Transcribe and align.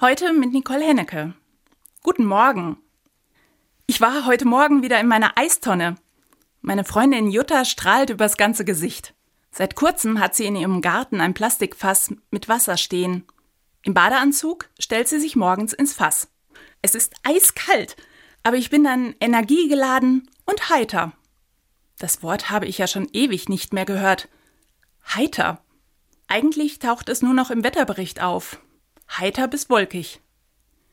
Heute 0.00 0.32
mit 0.32 0.52
Nicole 0.52 0.84
Hennecke. 0.84 1.34
Guten 2.04 2.24
Morgen. 2.24 2.76
Ich 3.88 4.00
war 4.00 4.26
heute 4.26 4.46
Morgen 4.46 4.84
wieder 4.84 5.00
in 5.00 5.08
meiner 5.08 5.36
Eistonne. 5.36 5.96
Meine 6.60 6.84
Freundin 6.84 7.32
Jutta 7.32 7.64
strahlt 7.64 8.10
übers 8.10 8.36
ganze 8.36 8.64
Gesicht. 8.64 9.12
Seit 9.50 9.74
kurzem 9.74 10.20
hat 10.20 10.36
sie 10.36 10.44
in 10.44 10.54
ihrem 10.54 10.82
Garten 10.82 11.20
ein 11.20 11.34
Plastikfass 11.34 12.14
mit 12.30 12.48
Wasser 12.48 12.76
stehen. 12.76 13.24
Im 13.82 13.92
Badeanzug 13.92 14.68
stellt 14.78 15.08
sie 15.08 15.18
sich 15.18 15.34
morgens 15.34 15.72
ins 15.72 15.94
Fass. 15.94 16.28
Es 16.80 16.94
ist 16.94 17.14
eiskalt, 17.24 17.96
aber 18.44 18.56
ich 18.56 18.70
bin 18.70 18.84
dann 18.84 19.16
energiegeladen 19.18 20.30
und 20.46 20.70
heiter. 20.70 21.12
Das 21.98 22.22
Wort 22.22 22.50
habe 22.50 22.66
ich 22.66 22.78
ja 22.78 22.86
schon 22.86 23.08
ewig 23.12 23.48
nicht 23.48 23.72
mehr 23.72 23.84
gehört. 23.84 24.28
Heiter. 25.12 25.60
Eigentlich 26.28 26.78
taucht 26.78 27.08
es 27.08 27.20
nur 27.20 27.34
noch 27.34 27.50
im 27.50 27.64
Wetterbericht 27.64 28.22
auf 28.22 28.60
heiter 29.16 29.48
bis 29.48 29.70
wolkig. 29.70 30.20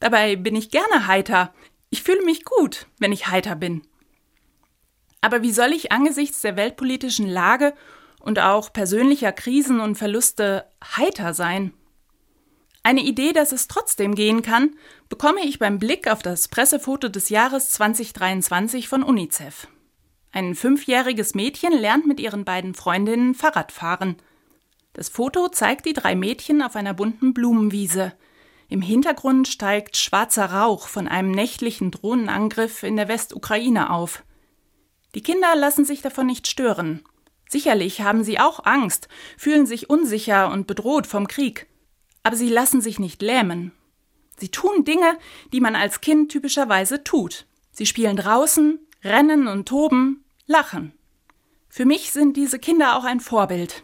Dabei 0.00 0.36
bin 0.36 0.56
ich 0.56 0.70
gerne 0.70 1.06
heiter. 1.06 1.52
Ich 1.90 2.02
fühle 2.02 2.24
mich 2.24 2.44
gut, 2.44 2.86
wenn 2.98 3.12
ich 3.12 3.28
heiter 3.28 3.54
bin. 3.54 3.82
Aber 5.20 5.42
wie 5.42 5.52
soll 5.52 5.72
ich 5.72 5.92
angesichts 5.92 6.40
der 6.40 6.56
weltpolitischen 6.56 7.28
Lage 7.28 7.74
und 8.18 8.38
auch 8.38 8.72
persönlicher 8.72 9.32
Krisen 9.32 9.80
und 9.80 9.96
Verluste 9.96 10.66
heiter 10.96 11.34
sein? 11.34 11.72
Eine 12.82 13.02
Idee, 13.02 13.32
dass 13.32 13.52
es 13.52 13.68
trotzdem 13.68 14.14
gehen 14.14 14.40
kann, 14.40 14.70
bekomme 15.10 15.44
ich 15.44 15.58
beim 15.58 15.78
Blick 15.78 16.10
auf 16.10 16.22
das 16.22 16.48
Pressefoto 16.48 17.08
des 17.10 17.28
Jahres 17.28 17.70
2023 17.72 18.88
von 18.88 19.02
UNICEF. 19.02 19.68
Ein 20.32 20.54
fünfjähriges 20.54 21.34
Mädchen 21.34 21.72
lernt 21.72 22.06
mit 22.06 22.20
ihren 22.20 22.44
beiden 22.44 22.74
Freundinnen 22.74 23.34
Fahrradfahren– 23.34 24.16
das 24.92 25.08
Foto 25.08 25.48
zeigt 25.48 25.86
die 25.86 25.92
drei 25.92 26.14
Mädchen 26.16 26.62
auf 26.62 26.76
einer 26.76 26.94
bunten 26.94 27.32
Blumenwiese. 27.32 28.12
Im 28.68 28.82
Hintergrund 28.82 29.48
steigt 29.48 29.96
schwarzer 29.96 30.46
Rauch 30.46 30.88
von 30.88 31.08
einem 31.08 31.30
nächtlichen 31.30 31.90
Drohnenangriff 31.90 32.82
in 32.82 32.96
der 32.96 33.08
Westukraine 33.08 33.90
auf. 33.90 34.24
Die 35.14 35.22
Kinder 35.22 35.56
lassen 35.56 35.84
sich 35.84 36.02
davon 36.02 36.26
nicht 36.26 36.46
stören. 36.46 37.02
Sicherlich 37.48 38.02
haben 38.02 38.22
sie 38.22 38.38
auch 38.38 38.64
Angst, 38.64 39.08
fühlen 39.36 39.66
sich 39.66 39.90
unsicher 39.90 40.52
und 40.52 40.68
bedroht 40.68 41.08
vom 41.08 41.26
Krieg. 41.26 41.66
Aber 42.22 42.36
sie 42.36 42.48
lassen 42.48 42.80
sich 42.80 43.00
nicht 43.00 43.22
lähmen. 43.22 43.72
Sie 44.38 44.50
tun 44.50 44.84
Dinge, 44.84 45.18
die 45.52 45.60
man 45.60 45.74
als 45.74 46.00
Kind 46.00 46.30
typischerweise 46.30 47.02
tut. 47.02 47.46
Sie 47.72 47.86
spielen 47.86 48.16
draußen, 48.16 48.78
rennen 49.02 49.48
und 49.48 49.66
toben, 49.66 50.24
lachen. 50.46 50.92
Für 51.68 51.84
mich 51.84 52.12
sind 52.12 52.36
diese 52.36 52.58
Kinder 52.58 52.96
auch 52.96 53.04
ein 53.04 53.20
Vorbild. 53.20 53.82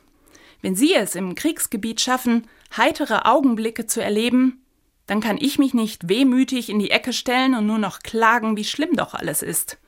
Wenn 0.63 0.75
Sie 0.75 0.95
es 0.95 1.15
im 1.15 1.35
Kriegsgebiet 1.35 2.01
schaffen, 2.01 2.47
heitere 2.77 3.25
Augenblicke 3.25 3.87
zu 3.87 4.03
erleben, 4.03 4.65
dann 5.07 5.21
kann 5.21 5.39
ich 5.39 5.59
mich 5.59 5.75
nicht 5.75 6.09
wehmütig 6.09 6.69
in 6.69 6.79
die 6.79 6.91
Ecke 6.91 7.13
stellen 7.13 7.55
und 7.55 7.67
nur 7.67 7.79
noch 7.79 8.01
klagen, 8.01 8.57
wie 8.57 8.65
schlimm 8.65 8.97
doch 8.97 9.15
alles 9.15 9.43
ist. 9.43 9.79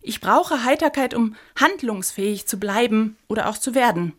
Ich 0.00 0.20
brauche 0.20 0.64
Heiterkeit, 0.64 1.14
um 1.14 1.34
handlungsfähig 1.56 2.46
zu 2.46 2.58
bleiben 2.58 3.16
oder 3.28 3.48
auch 3.48 3.58
zu 3.58 3.74
werden. 3.74 4.14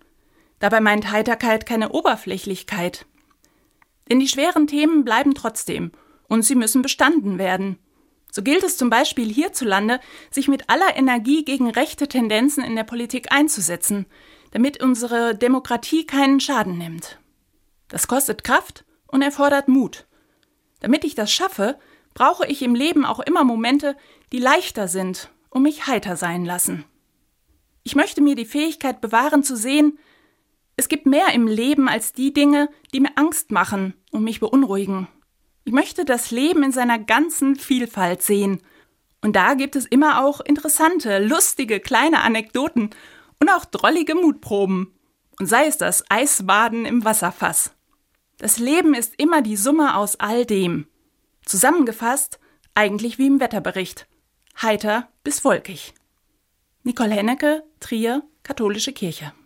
Dabei 0.59 0.79
meint 0.79 1.11
Heiterkeit 1.11 1.65
keine 1.65 1.89
Oberflächlichkeit. 1.89 3.05
Denn 4.09 4.19
die 4.19 4.27
schweren 4.27 4.67
Themen 4.67 5.03
bleiben 5.03 5.33
trotzdem 5.33 5.91
und 6.27 6.43
sie 6.43 6.55
müssen 6.55 6.81
bestanden 6.81 7.39
werden. 7.39 7.79
So 8.31 8.43
gilt 8.43 8.63
es 8.63 8.77
zum 8.77 8.89
Beispiel 8.89 9.31
hierzulande, 9.31 9.99
sich 10.29 10.47
mit 10.47 10.69
aller 10.69 10.95
Energie 10.95 11.43
gegen 11.43 11.69
rechte 11.69 12.07
Tendenzen 12.07 12.63
in 12.63 12.75
der 12.75 12.83
Politik 12.83 13.31
einzusetzen, 13.31 14.05
damit 14.51 14.81
unsere 14.81 15.35
Demokratie 15.35 16.05
keinen 16.05 16.39
Schaden 16.39 16.77
nimmt. 16.77 17.19
Das 17.87 18.07
kostet 18.07 18.43
Kraft 18.43 18.85
und 19.07 19.21
erfordert 19.21 19.67
Mut. 19.67 20.07
Damit 20.79 21.03
ich 21.03 21.15
das 21.15 21.31
schaffe, 21.31 21.77
brauche 22.13 22.45
ich 22.45 22.61
im 22.61 22.75
Leben 22.75 23.05
auch 23.05 23.19
immer 23.19 23.43
Momente, 23.43 23.95
die 24.31 24.39
leichter 24.39 24.87
sind 24.87 25.29
und 25.49 25.63
mich 25.63 25.87
heiter 25.87 26.15
sein 26.15 26.45
lassen. 26.45 26.85
Ich 27.83 27.95
möchte 27.95 28.21
mir 28.21 28.35
die 28.35 28.45
Fähigkeit 28.45 29.01
bewahren 29.01 29.43
zu 29.43 29.55
sehen, 29.55 29.97
es 30.77 30.87
gibt 30.87 31.05
mehr 31.05 31.27
im 31.33 31.47
Leben 31.47 31.87
als 31.89 32.13
die 32.13 32.33
Dinge, 32.33 32.69
die 32.93 33.01
mir 33.01 33.11
Angst 33.15 33.51
machen 33.51 33.93
und 34.11 34.23
mich 34.23 34.39
beunruhigen. 34.39 35.07
Ich 35.63 35.73
möchte 35.73 36.05
das 36.05 36.31
Leben 36.31 36.63
in 36.63 36.71
seiner 36.71 36.97
ganzen 36.97 37.55
Vielfalt 37.55 38.23
sehen. 38.23 38.61
Und 39.21 39.35
da 39.35 39.53
gibt 39.53 39.75
es 39.75 39.85
immer 39.85 40.23
auch 40.23 40.41
interessante, 40.41 41.19
lustige, 41.23 41.79
kleine 41.79 42.21
Anekdoten 42.21 42.89
und 43.41 43.49
auch 43.49 43.65
drollige 43.65 44.15
Mutproben. 44.15 44.93
Und 45.39 45.47
sei 45.47 45.65
es 45.65 45.77
das 45.77 46.05
Eisbaden 46.09 46.85
im 46.85 47.03
Wasserfass. 47.03 47.73
Das 48.37 48.59
Leben 48.59 48.93
ist 48.93 49.15
immer 49.17 49.41
die 49.41 49.57
Summe 49.57 49.97
aus 49.97 50.19
all 50.19 50.45
dem. 50.45 50.87
Zusammengefasst, 51.45 52.39
eigentlich 52.75 53.17
wie 53.17 53.27
im 53.27 53.39
Wetterbericht. 53.39 54.07
Heiter 54.61 55.09
bis 55.23 55.43
wolkig. 55.43 55.93
Nicole 56.83 57.13
Hennecke, 57.13 57.63
Trier, 57.79 58.23
Katholische 58.43 58.93
Kirche. 58.93 59.33